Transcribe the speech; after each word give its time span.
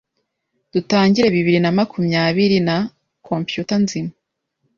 Dutangire 0.73 1.27
bibiri 1.35 1.59
namakumyabiri 1.61 2.57
na 2.67 2.77
Computer 3.27 3.77
nzima 3.85 4.11